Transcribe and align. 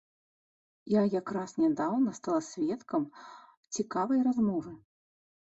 Я 0.93 1.01
як 1.19 1.27
раз 1.37 1.51
нядаўна 1.63 2.13
стала 2.21 2.39
сведкам 2.49 3.05
цікавай 3.79 4.19
размовы. 4.31 4.71